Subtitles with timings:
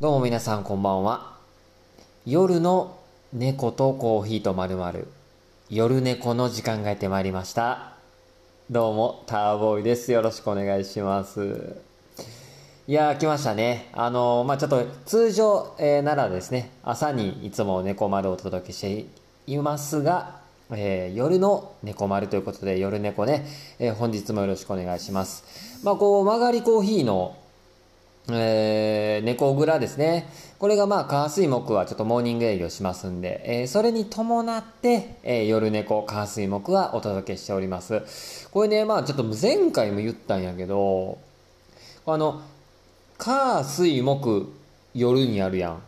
[0.00, 1.32] どうも皆さんこんばんは。
[2.24, 3.00] 夜の
[3.32, 5.08] 猫とコーヒーとまるまる
[5.70, 7.94] 夜猫の時間がやってまいりました。
[8.70, 10.12] どうも、ターボーイです。
[10.12, 11.74] よろしくお願いします。
[12.86, 13.90] いやー、来ましたね。
[13.92, 19.04] あのーまあちょっと通常、えーならですね、朝にいつも猫丸をお届けして
[19.48, 23.48] いますが、えー夜の猫丸ということで、夜猫ね、
[23.80, 25.80] え本日もよろしくお願いします。
[25.82, 27.36] まあこう、曲がりコーヒーの
[28.30, 30.28] えー、猫蔵ですね。
[30.58, 38.48] これがまあ、火水木はちょっとモーニング営業しますんで、えーそれに伴って、えー夜猫、火水木はお届けしております。
[38.50, 41.18] これね、まあちょっと前回も言ったんやけど、
[42.06, 42.42] あの、
[43.16, 44.52] 火水木
[44.94, 45.82] 夜にやるやん。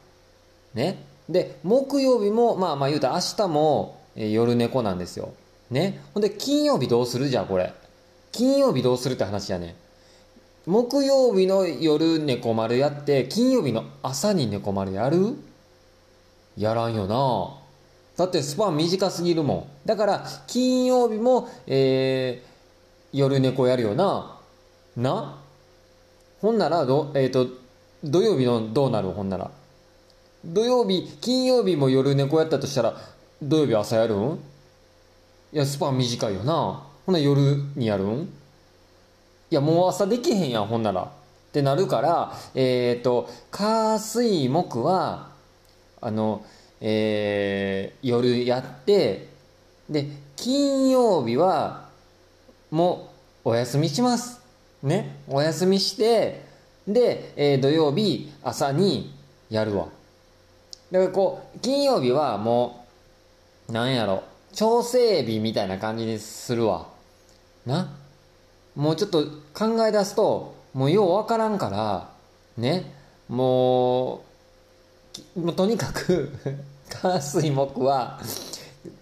[0.74, 1.04] ね。
[1.28, 5.34] で、木曜日も、まあまあ言うたら明日も、えー夜猫なんですよ。
[5.70, 6.00] ね。
[6.14, 7.28] ほんで、金曜日どうする？
[7.28, 7.74] じゃん、これ。
[8.32, 9.74] 金曜日どうするって話やねん。
[10.66, 15.36] 木曜日の夜猫丸やって金曜日の朝に猫丸やる？
[16.56, 17.56] やらんよな。
[18.16, 19.86] だってスパン短すぎるもん。
[19.86, 22.50] だから金曜日も、えー
[23.12, 24.38] 夜猫やるよな。
[24.96, 25.42] な？
[26.40, 27.48] ほんならど、えー、と
[28.04, 29.10] 土曜日のどうなる？
[29.10, 29.50] ほんなら。
[30.44, 32.96] 土曜日金曜日も夜猫やったとしたら
[33.42, 34.38] 土曜日朝やるん？
[35.52, 36.84] いやスパン短いよな。
[37.04, 37.40] ほんな夜
[37.74, 38.32] にやるん？
[39.50, 41.02] いや、もう朝できへんやん、ほんなら。
[41.02, 45.30] ってなるから、えっ、と、火水木は、
[46.00, 46.44] あの、
[46.80, 49.28] えー夜やって、
[49.88, 50.06] で、
[50.36, 51.88] 金曜日は、
[52.70, 53.10] も
[53.44, 54.40] う、お休みします。
[54.84, 55.16] ね。
[55.28, 56.44] お休みして、
[56.86, 59.12] で、えー土曜日、朝に
[59.50, 59.88] やるわ。
[60.92, 62.86] だからこう、金曜日はも
[63.68, 66.86] う、なんやろ、調整日みたいな感じにするわ。
[67.66, 67.99] な？
[68.76, 72.10] もうちょっと考え出すともうようわからんから
[72.56, 72.94] ね。
[73.28, 74.22] も
[75.36, 76.32] うもうとにかく
[76.88, 78.20] 火水木は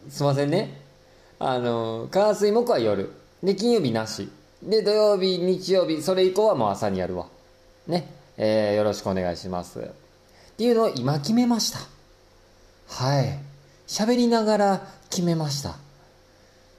[0.08, 0.80] すいませんね。
[1.38, 3.12] あの火水木は夜。
[3.42, 4.31] で金曜日なし。
[4.62, 7.26] で土曜日日曜日それ以降はもう朝にやるわ。
[7.87, 8.12] ね。
[8.37, 9.81] えーよろしくお願いします。
[9.81, 9.82] っ
[10.56, 11.78] ていうのを今決めました。
[12.88, 13.38] はい。
[13.87, 15.76] 喋りながら決めました。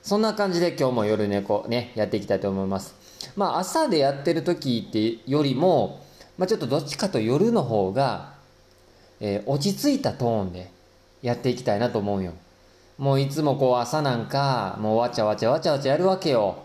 [0.02, 2.96] そんな感じで今日も夜猫ね、やっていきたいと思います。
[3.36, 6.04] まあ朝でやってる時ってよりも、
[6.38, 8.34] まあちょっとどっちかと夜の方が、
[9.20, 10.72] えー落ち着いたトーンで
[11.22, 12.34] やっていきたいなと思うよ。
[12.98, 16.64] もういつもこう朝なんか、もうわちゃわちゃわちゃわちゃやるわけよ。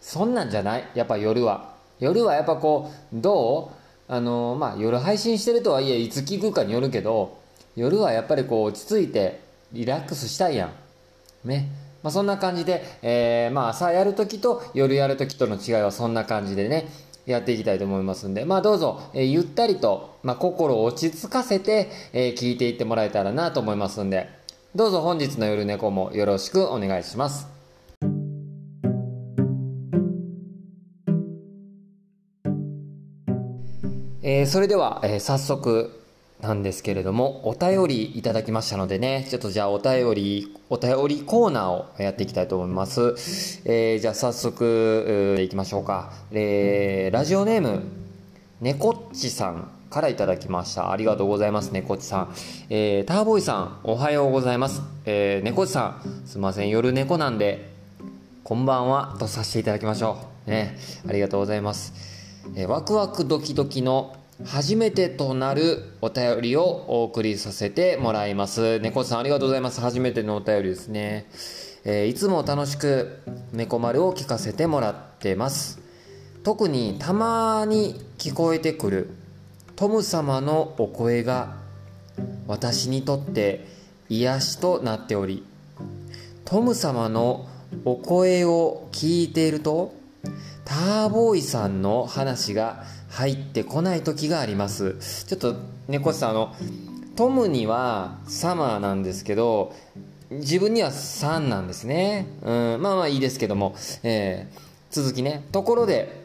[0.00, 0.84] そんなんじゃない？
[0.94, 1.74] やっぱ夜は。
[2.00, 3.72] 夜はやっぱこう、ど
[4.08, 4.12] う？
[4.12, 7.38] あのーまあ夜配信してるとはいえ、いつ聞くかによるけど、
[7.76, 9.40] 夜はやっぱりこう落ち着いて
[9.72, 11.48] リラックスしたいやん。
[11.48, 11.68] ね。
[12.02, 16.88] まあ、そんな感じで、えーまあ朝やるときと夜やるときとの違いはそんな感じでね、
[17.26, 24.28] やっていきたいと思いますんで、まあどうぞ、えーゆったりと、まあ心を落ち着かせて、えー聞いていってもらえたらなと思いますんで、
[24.74, 27.48] どうぞ本日の夜猫もよろしくお願いします。
[34.22, 35.99] えーそれでは、えー早速
[36.42, 43.14] なんですけれども、お便りいただきましたのでね、ちょっとじゃあお便り、お便りコーナーをやっていきたいと思います。
[43.66, 46.12] えーじゃあ早速、えーいきましょうか。
[46.32, 47.82] えーラジオネーム、
[48.62, 50.92] 猫っちさんからいただきました。
[50.92, 52.34] ありがとうございます、猫っちさん。
[52.70, 54.80] えーターボイさん、おはようございます。
[55.04, 57.68] えー猫っちさん、すいません、夜猫なんで、
[58.44, 60.50] こんばんはとさせていただきましょう。
[60.50, 61.92] ね、ありがとうございます。
[62.56, 68.78] えーワクワクドキドキの初めてとなるお便りをお送りさせてもらいます。
[68.80, 69.80] 猫さんありがとうございます。
[69.80, 71.26] 初めてのお便りですね。
[71.84, 73.20] えーいつも楽しく
[73.52, 75.80] 猫丸を聞かせてもらってます。
[76.42, 79.10] 特にたまに聞こえてくる
[79.76, 81.56] トム様のお声が
[82.46, 83.66] 私にとって
[84.08, 85.44] 癒しとなっており
[86.44, 87.46] トム様の
[87.84, 89.94] お声を聞いていると
[90.64, 94.96] ターボーイさんの話が入ってこない時があります。
[95.26, 95.56] ちょっと
[95.88, 96.54] 猫さんあの
[97.16, 99.74] トムにはサマーなんですけど
[100.30, 105.44] 自分にはサンなんですね、うん、まあまあいいですけども、えー続きね。
[105.52, 106.24] ところで、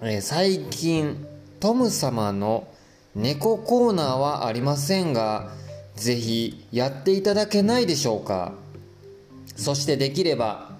[0.00, 1.26] えー最近
[1.60, 2.68] トム様の
[3.14, 5.50] 猫コーナーはありませんが
[5.96, 8.52] ぜひやっていただけないでしょうか。
[9.56, 10.70] そしてできれば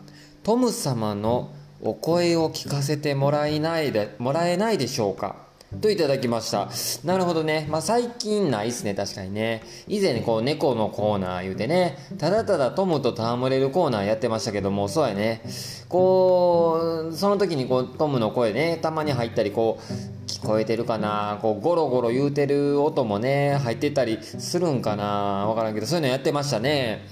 [0.42, 1.50] トム様の
[1.82, 5.36] お声を聞かせてもらえないでもらえないでしょうか？
[5.80, 6.70] といただきました。
[7.04, 7.66] なるほどね。
[7.68, 8.94] まあ最近ないっすね。
[8.94, 9.62] 確かにね。
[9.88, 11.98] 以前こう猫のコーナー言うてね。
[12.18, 15.42] ただただトムと戯れるコーナーやってましたけどもそうやね。
[15.88, 19.82] こうその時にこうトムの声ねたまに入ったりこう
[20.26, 21.38] 聞聞こえてるかな。
[21.42, 25.04] こうゴロゴロ言うてる音もね入ってたりするんかな。
[25.48, 27.04] わからんけどそういうのやってましたね。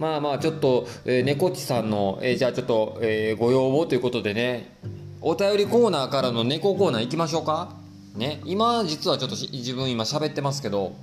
[0.00, 4.74] まあまあちょっと、え、猫っちさんの、えー、じゃあちょっと、えー、ご要望ということでね。
[5.20, 7.74] お便りコーナーからの猫コーナー行きましょうか。
[8.16, 8.40] ね。
[8.46, 10.94] 今実はちょっと自分今喋ってますけど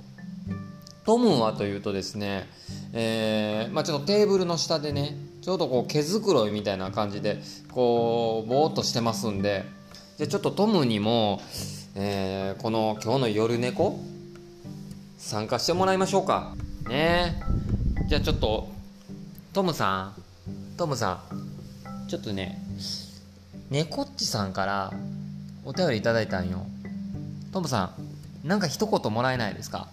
[1.06, 2.48] トムはというとですね、
[2.92, 7.40] えー、まあ、ちょっとテーブルの下でねちょうどこう毛づくろいみたいな感じで
[7.70, 9.64] こうぼーっとしてますんで
[10.16, 11.40] じゃちょっとトムにも、
[11.94, 14.00] えー、この今日の夜猫
[15.18, 16.56] 参加してもらいましょうか。
[16.88, 17.40] ね。
[18.08, 18.76] じゃあちょっと
[19.52, 20.22] トムさん。
[20.76, 22.08] トムさん。
[22.08, 22.60] ちょっとね
[23.70, 24.92] 猫っちさんから
[25.64, 26.66] お便りいただいたんよ。
[27.52, 27.94] トムさ
[28.44, 29.88] んなんか一言もらえないですか？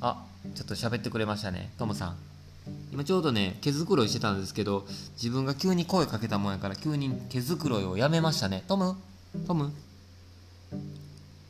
[0.00, 0.24] あ
[0.54, 1.70] ちょっと喋ってくれましたね。
[1.76, 2.16] トムさん。
[2.92, 8.64] 今ちょうどね毛づくろいしてたんですけど自分が急に声かけたもんやから急に毛づくろいをやめましたね。
[8.68, 8.96] トム？
[9.46, 9.72] トム？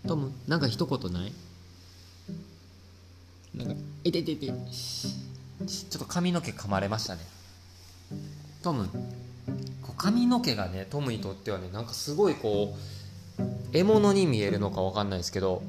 [0.06, 1.32] トムなんか一言ない？
[3.54, 3.74] なんか
[4.04, 4.36] いていてい。
[4.36, 4.52] て
[5.66, 7.20] ちょっと髪の毛噛まれましたね。
[8.62, 8.88] トム
[9.96, 12.74] 髪の毛がねトムにとってはねなんかすごいこ
[13.38, 13.42] う
[13.72, 15.62] 獲物に見えるのか分かんないですけど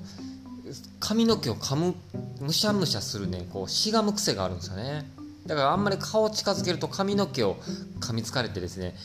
[1.02, 1.96] 髪の毛を噛む
[2.40, 5.12] むしゃむしゃするねこうしがむ癖があるんですよね。
[5.46, 7.56] だからあんまり顔を近づけると髪の毛を
[8.00, 8.96] 噛みつかれてですね、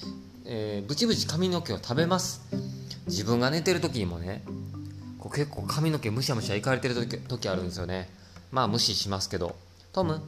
[0.44, 2.42] えー、ブチブチ髪の毛を食べます。
[3.06, 4.44] 自分が寝てる時にもね
[5.18, 8.08] こう結構髪の毛むしゃむしゃいかれてる時時あるんですよね。
[8.52, 9.56] まあ無視しますけど。
[9.92, 10.20] トム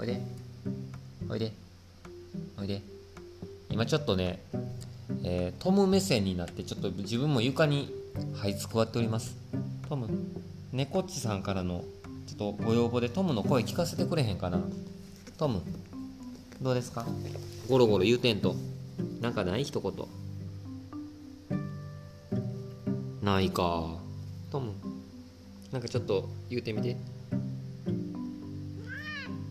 [0.00, 0.18] おいで。
[1.28, 1.52] おいで。
[2.58, 2.80] おいで。
[3.68, 4.42] 今ちょっとね、
[5.24, 7.92] えー、トム目線になってちょっと自分も床に
[8.36, 9.36] 這いつくばっております。
[9.90, 10.08] トム。
[10.72, 11.84] 猫っちさんからの
[12.26, 14.62] ちょっとご要望でトムの声聞かせてくれへんかな。
[15.36, 15.60] トム。
[16.62, 17.04] どうですか？
[17.68, 18.56] ゴロゴロ言うてんと。
[19.20, 19.92] なんかない一言。
[23.22, 23.98] ないか。
[24.50, 24.72] トム。
[25.70, 26.96] なんかちょっと言うてみて。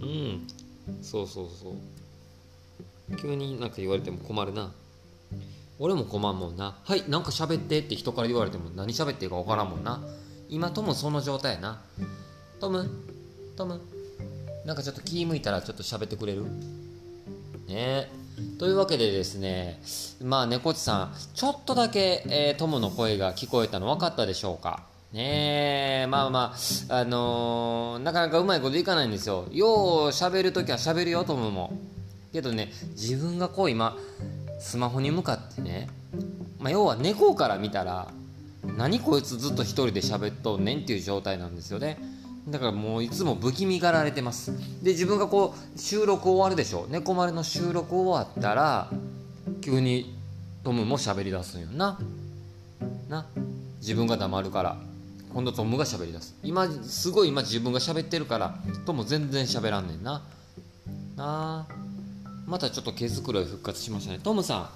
[0.09, 0.47] うん。
[1.03, 3.17] そうそうそう。
[3.17, 4.71] 急になんか言われても困るな。
[5.77, 6.77] 俺も困んもんな。
[6.83, 10.01] はいなんか喋ってって人から言われても何喋っていいか分からんもんな。
[10.49, 11.81] 今ともその状態やな。
[12.59, 12.89] トム
[13.55, 13.79] トム。
[14.65, 16.43] なんかちょっと気向いたらちょっと喋ってくれる？
[17.67, 18.11] ね。
[18.57, 19.81] というわけでですね
[20.21, 24.83] まあ猫ちさんちょっとだけ、えー、トムの声が聞こえたの分かったでしょうか？
[25.13, 26.53] ねえまあま
[26.89, 29.47] ああのー、なかなかうまいこといかないんですよ。
[29.51, 29.69] よう
[30.09, 31.73] 喋るときは喋るよトムも。
[32.31, 33.97] けどね自分がこう今
[34.59, 35.89] スマホに向かってね、
[36.59, 38.11] まあ、要は猫から見たら
[38.77, 41.97] 何こいつずっと一人で喋っとんねんっていう状態なんですよね。
[42.47, 44.51] だからもういつも不気味がられてます。
[44.83, 46.85] で自分がこう収録終わるでしょ。
[46.87, 48.91] 猫丸の収録終わったら
[49.61, 50.15] 急に
[50.63, 51.99] トムも喋り出すんよな。
[53.07, 53.25] な。
[53.79, 54.77] 自分が黙るから
[55.33, 56.35] 今度トムが喋り出す。
[56.43, 58.55] 今すごい今自分が喋ってるから
[58.85, 60.23] トム全然喋らんねんな。
[61.15, 61.75] なあ。
[62.47, 64.19] またちょっと毛づくろい復活しましたね。
[64.23, 64.71] トムさ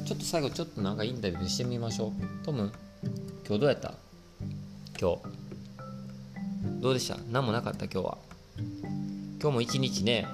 [0.00, 2.44] んちょっと最後ちょっとなんかインタビューしてみましょう。
[2.44, 2.72] トム
[3.46, 3.94] 今日どうやった？
[5.00, 5.18] 今日。
[6.80, 7.16] どうでした？
[7.30, 7.84] 何もなかった？
[7.84, 8.18] 今日は。
[9.40, 10.26] 今日も一日ね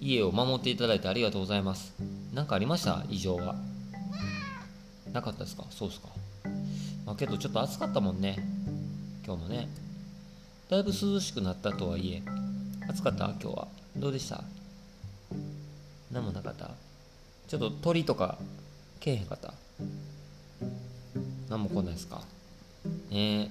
[0.00, 1.94] 家を守っていただいてありがとうございます。
[2.32, 3.04] 何かありました？
[3.10, 3.56] 異常は。
[5.12, 5.64] なかったですか？
[5.70, 6.08] そうですか。
[7.04, 8.53] まあけどちょっと暑かったもんね。
[9.26, 9.68] 今日もね。
[10.68, 12.22] だいぶ涼しくなったとはいえ
[12.90, 13.24] 暑かった？
[13.40, 13.68] 今日は。
[13.96, 14.44] どうでした？
[16.12, 16.72] 何もなかった？
[17.48, 18.36] ちょっと鳥とか
[19.00, 19.54] けえへんかった？
[21.48, 22.20] 何も来ないですか？
[23.10, 23.50] ね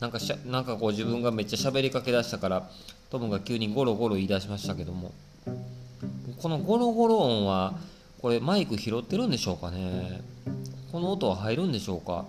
[0.00, 2.68] なんかしゃなんかこう自分がめっちゃ喋りかけだしたから
[3.10, 5.12] トムが急にゴロゴロ言い出しましたけども。
[6.42, 7.74] このゴロゴロ音は
[8.20, 10.20] これマイク拾ってるんでしょうかね？
[10.90, 12.24] この音は入るんでしょうか？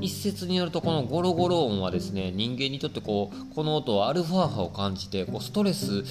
[0.00, 6.04] 一説によるとこのゴロゴロ音はですね人間にとってこうこの音はアルファ波を感じてこうストレス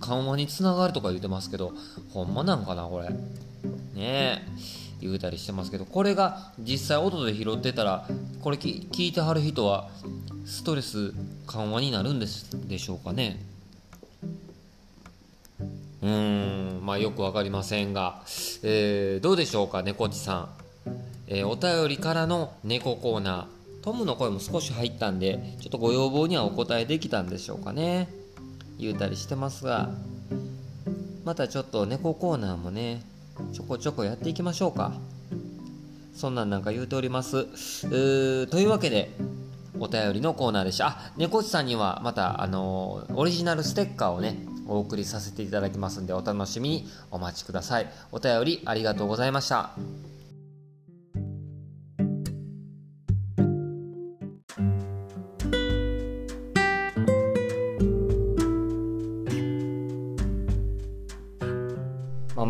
[0.00, 1.72] 緩和につながるとか言ってますけど
[2.12, 3.08] ほんまなんかなこれ。
[3.10, 3.16] ね
[3.96, 4.42] え。
[5.00, 8.08] 言うたりしてますけどこれが実際音で拾ってたら
[8.40, 9.88] これ聞いてはる人は
[10.46, 11.12] ストレス
[11.46, 13.38] 緩和になるんですでしょうかね。
[16.02, 18.22] うーんまあよく分かりませんが、
[18.62, 20.65] えー、どうでしょうか猫ちさん。
[21.28, 23.56] えー、お便りからの猫コーナー。
[23.82, 28.08] トムの声も少し入ったんでちょっとご要望にはお答えできたんでしょうかね。
[28.80, 29.90] 言うたりしてますが
[31.24, 33.02] またちょっと猫コーナーもね
[33.52, 34.92] ちょこちょこやっていきましょうか。
[36.14, 37.46] そんなんなんか言うております。
[38.48, 39.12] というわけで
[39.78, 40.88] お便りのコーナーでした。
[40.88, 46.88] あ猫ちさんにはまたあのー、オリジナルステッカーをねお送りさせていただきますんでお楽しみに。
[47.12, 47.88] お待ちください。
[48.10, 49.70] お便りありがとうございました。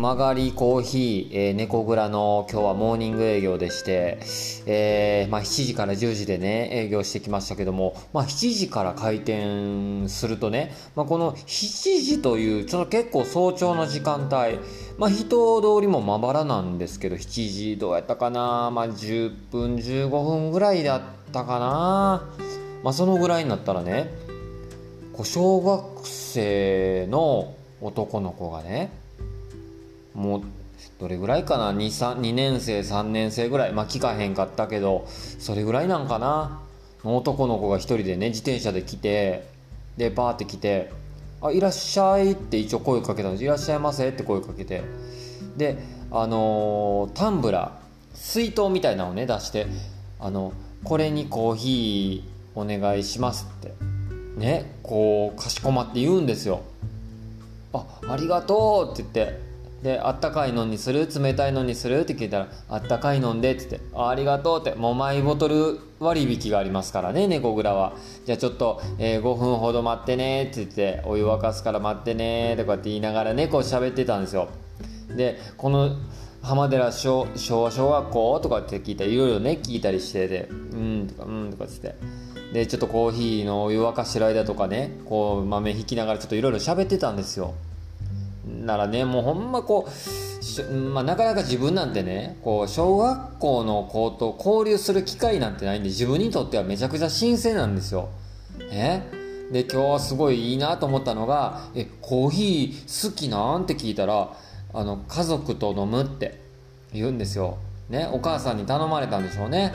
[0.07, 4.19] 曲がりコーヒー、えー、猫蔵の今日はモーニング営業でして、
[4.65, 14.59] えー、まあ、7時から10時でね、営業してきましたけども、まあ、7時から開店するとね、まあ、この7時という、ちょっと結構早朝の時間帯、
[14.97, 21.01] まあ、人通りもまばらなんですけど、7時どうやったかな、まあ、10分、15分ぐらいだっ
[21.33, 22.29] たかな、
[22.81, 24.09] まあ、そのぐらいになったらね、
[25.21, 29.05] 小学生の男の子がね、
[30.17, 30.41] もう
[30.99, 33.71] どれぐらいかな？2, 2年生3年生ぐらい。
[33.71, 36.59] まあ聞かへんかったけどそれぐらいなんかな？
[37.03, 39.47] 男の子が一人でね自転車で来て
[39.95, 40.91] でバーって来て
[41.41, 44.83] 「あいらっしゃい」って一応声かけたんです「いらっしゃいませ」って声かけて。
[45.55, 45.77] で
[46.11, 49.67] あのー、タンブラー水筒みたいなのをね出して
[50.19, 53.73] 「あのこれにコーヒーお願いします」って。
[54.37, 56.61] ねこうかしこまって言うんですよ。
[57.73, 59.46] あありがとうって言って。
[59.83, 61.07] で、あったかいのにする？
[61.07, 61.99] 冷たいのにする？
[61.99, 67.93] って聞いたら、あったかいのんでって言って、ありがとうって、もうマイボトル割引がありますからね、猫蔵は。
[68.25, 74.49] じゃあちょっと、えー、5分ほど待ってねって言って、お湯沸かすから待ってねとかって言いながら猫喋ってたんですよ。
[75.15, 75.95] で、この
[76.41, 78.39] 浜寺小昭和小学校？
[78.39, 82.53] とかって聞いたらいろいろね、聞いたりしてて、うんとか、うんとかって言って。
[82.53, 87.53] で、ちょっとコーヒーのお湯沸かしてる間とかね、こう豆引きながらちょっといろいろ喋ってたんですよ。
[88.47, 98.09] ならねもうほんまこう、まあ、なかなか自分なんてねこう小学校の子と交流する機会なんてないんで自分にとってはめちゃくちゃ新鮮なんですよ。
[98.71, 99.09] ね
[99.51, 104.33] で今日はすごいいいなと思ったのが「えコーヒー好きなん?」て聞いたら
[104.73, 106.41] あの「家族と飲む」って
[106.93, 107.57] 言うんですよ。
[107.89, 109.73] ねお母さんに頼まれたんでしょうね。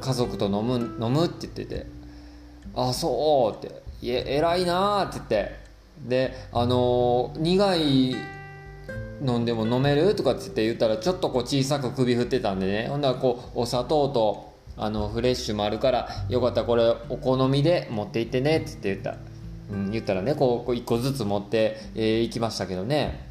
[0.00, 1.86] 家族と飲む飲むって言ってて
[2.74, 5.60] 「あそう」って「え偉いな」って言って
[6.08, 8.16] であの、苦い
[9.22, 10.14] 飲んでも飲める？
[10.16, 12.88] とかって言ったらちょっとこう小さく首振ってたんでね。
[12.88, 18.58] ほんならこうお砂糖とあのフレッシュもあるからよかったらこれお好みで持って行ってね。
[18.58, 19.16] って言った。
[19.70, 23.28] うん、言ったらねこう1個ずつ持って、えー、行きましたけどね。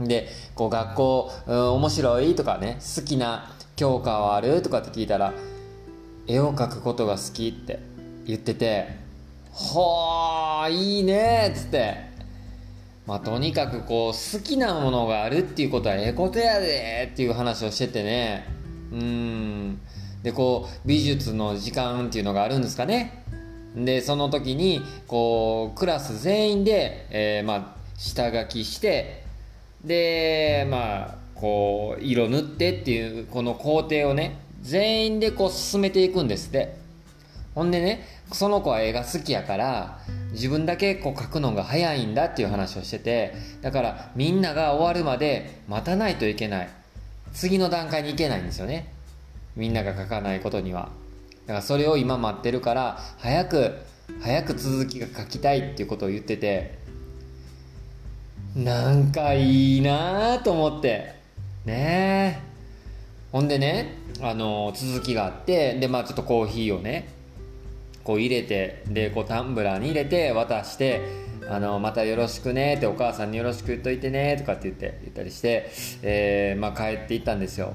[0.00, 2.34] でこう学校、うん、面白い？
[2.34, 4.62] とかね好きな教科はある？
[4.62, 5.34] とかって聞いたら
[6.26, 7.80] 絵を描くことが好きって
[8.24, 9.01] 言ってて。
[9.52, 12.10] ほーいいねっつって。
[13.06, 18.46] まあとにかくこう好きなものがあるっていうことはええことやでっていう話をしててね。
[18.92, 19.80] うん。
[20.22, 23.24] でこう美術の時間っていうのがあるんですかね。
[23.76, 29.24] でその時にこうクラス全員で、えー、まあ下書きして
[29.84, 36.81] でまあこう色塗ってっていうこの工程をね全員でこう進めていくんですって。
[37.54, 39.98] ほんでねその子は絵が好きやから
[40.32, 46.68] 自分だけこう描くのが早いんだっていう話をしててだからみんなが終わるまで待たないといけない。
[47.32, 48.92] 次の段階に行けないんですよね。
[49.56, 50.90] みんなが描かないことには。
[51.46, 53.78] だからそれを今待ってるから早く
[54.20, 56.78] 早く続きが書きたいっていうことを言ってて
[58.54, 61.20] なんかいいなぁと思って。
[61.64, 62.52] ねえ。
[63.32, 67.08] ほんでねあの続きがあってでまあちょっとコーヒーをね
[68.04, 71.00] こう入れてでこうタンブラーに入れて渡して
[71.48, 75.70] あのまたよろしくねってお母さんによろしく言っといてねとかって言って言ったりして、
[76.02, 77.74] えー、まあ、帰っていったんですよ。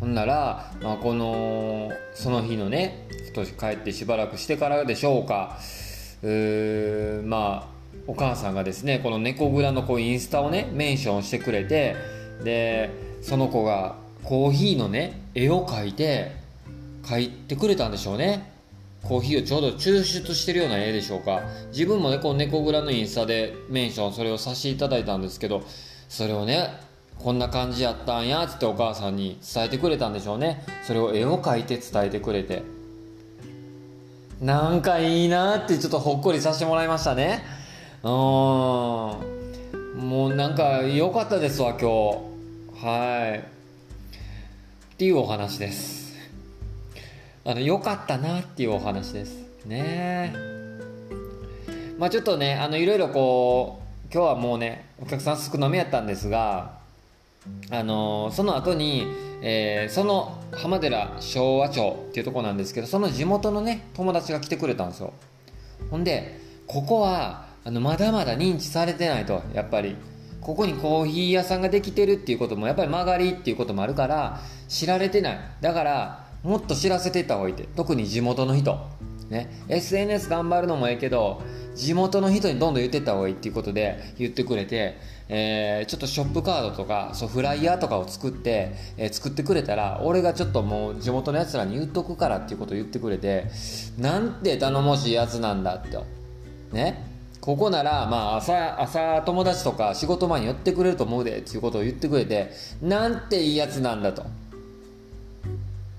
[0.00, 5.58] ほんなら、まあ、このその日のね少し帰ってしばらくしてからでしょうか
[6.22, 11.96] うまあお母さんがですねこの猫蔵のこうインスタをねメンションしてくれて
[12.44, 12.90] で
[13.22, 16.32] その子がコーヒーのね絵を描いて
[17.02, 18.57] 描いてくれたんでしょうね。
[19.02, 21.42] コーヒーをちょうど抽出してるような絵でしょうか。
[21.70, 25.62] 自分もねこう猫蔵のインスタでメンションそれをさせていただいたんですけど
[26.08, 26.68] それをね
[27.18, 30.64] こんな感じやったんやつってお母さんに伝えてくれたんでしょうね。
[30.84, 32.62] それを絵を描いて伝えてくれて。
[34.40, 37.42] なんかいいなってちょっとほっこりさせてもらいましたね。
[38.04, 38.10] うん。
[38.10, 39.20] も
[40.30, 41.86] うなんか良かったですわ今日。
[42.86, 43.38] はい。
[43.38, 43.42] っ
[44.96, 46.07] ていうお話です。
[47.48, 49.42] あの良かったなっていうお話です。
[49.64, 50.34] ね。
[51.96, 56.74] まあちょっとねあのいろいろこう今日はもうねお客さん少なめやったんですが
[57.70, 59.06] あのその後に、
[59.40, 65.14] えー、その浜寺昭和町っていうとこなんですけどその地元のね友達が来てくれたんですよ。
[65.90, 69.96] ほんでここはあのまだまだ認知されてないとやっぱり。
[70.40, 75.38] ここにコーヒー屋さんができてるっていうこともやっぱり曲がりっていうこともあるから知られてない。
[75.60, 77.68] だからもっと知らせていった方がいいって。
[77.76, 78.78] 特に地元の人。
[79.28, 79.50] ね。
[79.68, 81.42] SNS 頑張るのもええけど
[81.74, 84.96] 地元の人にどんどん言ってった方がいいっていうことで言ってくれて
[85.28, 93.46] えー、ちょっとショップカードとかそうフライヤーとかを作って、えー、作ってくれたら俺がちょっともう地元のやつらに言っとくからっていうことを言ってくれて
[93.98, 95.98] なんて頼もしいやつなんだって。
[96.72, 97.06] ね。
[97.40, 102.50] ここなら、まあ朝、朝友達とか仕事前に寄ってくれると思うでっていうことを言ってくれて
[102.82, 104.26] なんていいやつなんだと。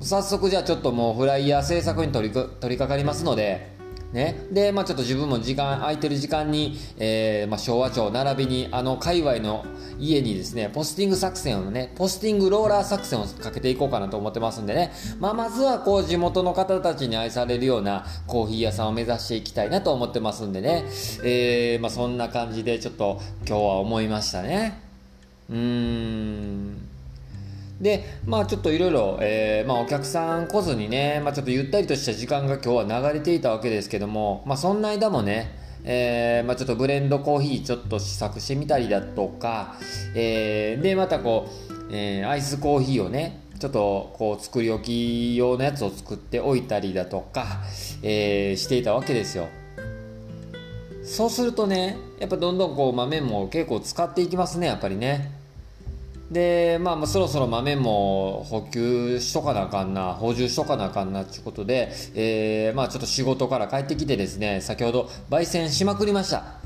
[0.01, 3.77] 早速じゃあちょっともうフライヤー制作に取り取り掛かりますので
[4.13, 9.65] ね、で、まあ、ちょっと自分も時間空いてる時間に、えーまあ、昭和町並びにあの界隈の
[9.99, 20.85] 家にですねポスティング作戦をねポスティングローラー作戦をかけていこうかなと思ってますんでね、まあ、まずはこう地元の方たちに愛されるようなコーヒー屋さんを目指していきたいなと思ってますんでね、
[21.23, 24.81] えーまあ、そんな感じでちょっと今日は思いましたね。
[25.51, 26.88] うーん。
[27.81, 39.75] でまあちょっといろいろえー、まあお客さん来ずにね、まあ、ちょっとゆったりとした時間が今日は流れていたわけですけども、まあ、そんな間もねえーまあ、ちょっとブレンドコーヒーちょっと試作してみたりだとか、
[40.13, 47.61] えー、でまたこう、えー、アイスコーヒーをねちょっとこう作り置き用のやつを作っておいたりだとか、
[48.03, 49.47] えー、していたわけですよ。
[51.03, 55.38] そうするとねやっぱどんどんこう豆も結構使っていきますねやっぱりね。
[56.31, 66.59] で、まあ、そろそろ豆も補給しとかなあかんな、補充しとかなあかんなっていうことで、えー、まあ、ちょっと仕事から帰ってきてですね、先ほど焙煎しまくりました。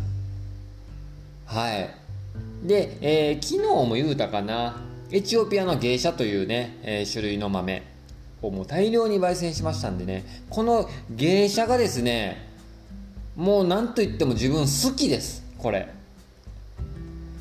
[1.45, 1.89] はい。
[2.67, 7.83] で、えー、昨日も言うたかな、エチオピアの芸者というね、えー、種類の豆
[8.41, 12.49] をもう大量に焙煎しましたんでね、この芸者がですね、
[13.37, 15.87] もう何と言っても自分好きです、これ。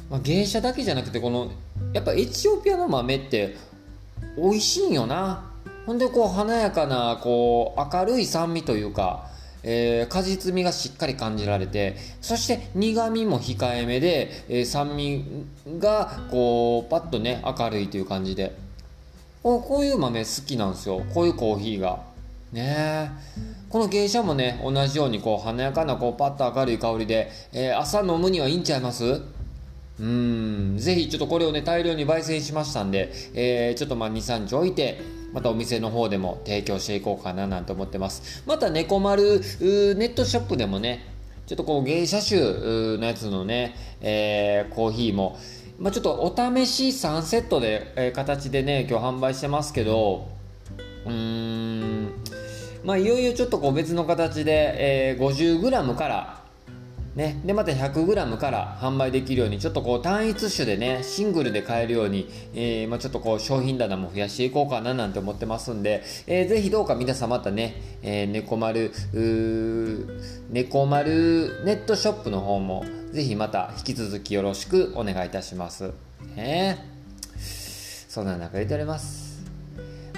[0.08, 1.50] まあ、芸者だけじゃなくて、この
[1.92, 3.56] やっぱエチオピアの豆って
[4.36, 5.50] 美味しいんよな。
[5.86, 9.26] ほんでこう華やかなこう明るい酸味というか、
[9.64, 15.24] えー、果実味がしっかり感じられてそして苦味も控えめで、えー、酸味
[15.78, 18.56] がこうパッとね明るいという感じで。
[19.44, 21.02] おこういう豆好きなんですよ。
[21.12, 21.98] こういうコーヒーが。
[22.52, 23.10] ねえ。
[23.68, 29.20] この芸者もね同じようにこう華やかなこうパッと明るい香りで、えー、朝飲むにはいいんちゃいます？
[30.00, 35.00] うん、ぜひちょっとこれをね、大量に焙煎しましたんで、えー、ちょっとまあ2、3日置いて、
[35.32, 38.42] またお店の方でも提供していこうかななんて思ってます。
[38.46, 41.06] また猫丸ネットショップでもね、
[41.46, 42.40] ちょっとこう芸者種
[42.98, 45.38] のやつのね、えー、コーヒーも、
[45.78, 50.28] まあ、ちょっとお試し3セットで、えー、形でね、今日販売してますけど、
[51.06, 52.12] うーん、
[52.84, 56.41] まあいよいよちょっとこう別の形で、えー、50g から
[57.14, 68.92] ね、でまた 100g から販売できるようにちょっとこう単一種でねシングルで買えるように、えー、まあ、ちょっとこう商品棚も増やしていこうかななんて思ってますんで、えー、ぜひどうか皆さんまたね、えー、猫丸
[70.50, 75.92] 猫丸ネットショップの方もぜひまた引き続きよろしくお願いいたします。
[76.34, 76.78] ね、
[78.08, 79.44] そんな中言っております。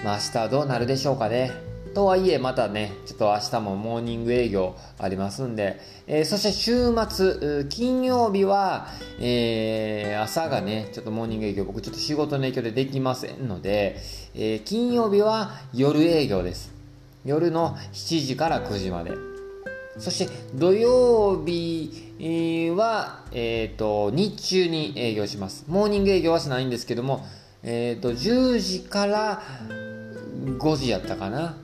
[0.05, 1.74] まあ明日はどうなるでしょうかね。
[1.95, 8.89] とはいえ、またね、ちょっと明日もモーニング営業ありますんで、えー、そして週末、金曜日は、
[9.21, 13.97] えー、朝がね、ちょっとモーニング営業、僕ちょっと仕事の影響でできませんので、
[14.35, 16.75] えー、金曜日は夜営業です。
[17.25, 19.13] 夜の7時から9時まで。
[19.99, 25.65] そして土曜日は、えっ、ー、と、日中に営業します。
[25.69, 27.25] モーニング営業はしないんですけども、
[27.63, 29.43] えっ、ー、と、10時から
[30.45, 31.57] 5時やったかな。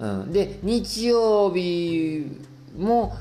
[0.00, 2.26] うん、で日曜日
[2.76, 3.14] も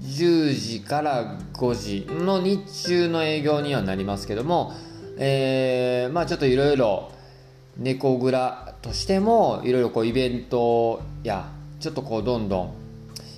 [0.00, 4.72] 10時から5時の日中の営業にはなりますけども、
[5.18, 7.12] えー、まあちょっといろいろ
[7.78, 12.86] 猫蔵としてもいろいろこうイベントやちょっとこうどんどん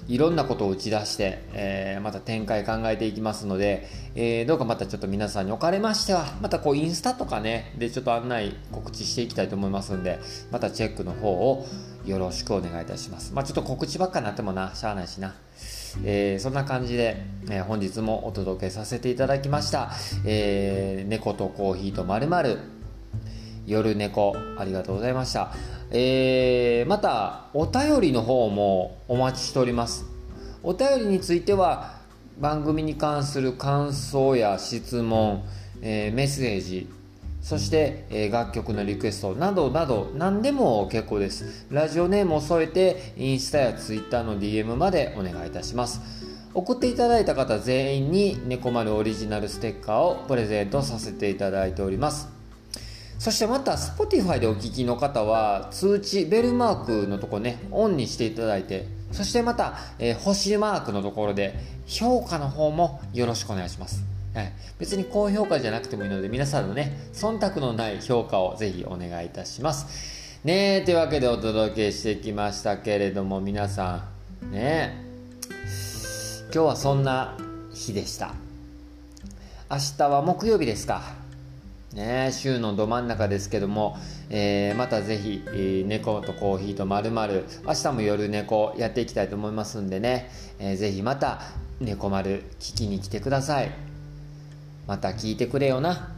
[0.08, 10.18] いろんなことを打ち出して、えー、また展開考えていきますので、えー、どうかまたちょっと皆さんにおかれましては、またこうインスタとかね、でちょっと案内告知していきたいと思いますんで、
[10.50, 11.66] またチェックの方を
[12.08, 13.34] よろしくお願いいたします。
[13.34, 15.34] まあちょっと告知ばっかになってもな、しゃあないしな。
[16.04, 19.90] えー、そんな感じで、えー、本日もお届けさせていただきました。
[20.24, 22.58] えー、猫とコーヒーとまるまる
[23.66, 25.52] 夜猫ありがとうございました。
[25.90, 30.04] え、またお便りの方もお待ちしております
[30.62, 31.94] お便りについては
[32.38, 35.44] 番組に関する感想や質問、
[35.82, 36.88] え、メッセージ
[37.48, 41.64] そして、え、楽曲のリクエストなどなど何でも結構です。
[41.70, 46.02] ラジオネームを添えてインスタやツイッターの DM までお願いいたします。
[46.52, 52.28] 送っていただいた方全員に猫丸オリジナルステッカーをプレゼントさせていただいております。
[53.18, 61.54] そしてまた Spotify でお聞きの方は通知ベルマークのとこねオンにしていただいてそしてまた、えー、星マークのところで
[61.86, 64.17] 評価の方もよろしくお願いします。
[64.34, 70.18] はい、別に高評価じゃなくてもいいので皆さんのね忖度のない評価をぜひお願いいたします。
[70.44, 74.04] ねえというわけでお届けしてきましたけれども皆さ
[74.46, 75.04] んね
[76.54, 77.36] 今日はそんな
[77.72, 78.34] 日でした。
[79.70, 81.02] 明日は木曜日ですか。
[81.92, 83.96] ね週のど真ん中ですけども、
[84.30, 91.40] えー、またぜひ、えー、猫とコーヒーとまるまる明日も夜猫やっていきたいと思いますんでね、えー、ぜひまた
[91.80, 93.87] 猫丸聞きに来てください。
[94.88, 96.08] また聞いてくれよな。